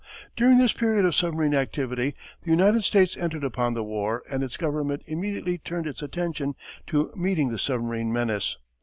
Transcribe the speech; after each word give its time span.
During 0.35 0.57
this 0.57 0.73
period 0.73 1.05
of 1.05 1.13
submarine 1.13 1.53
activity 1.53 2.15
the 2.41 2.49
United 2.49 2.83
States 2.83 3.15
entered 3.15 3.43
upon 3.43 3.75
the 3.75 3.83
war 3.83 4.23
and 4.27 4.41
its 4.41 4.57
government 4.57 5.03
immediately 5.05 5.59
turned 5.59 5.85
its 5.85 6.01
attention 6.01 6.55
to 6.87 7.11
meeting 7.15 7.49
the 7.51 7.59
submarine 7.59 8.11
menace. 8.11 8.57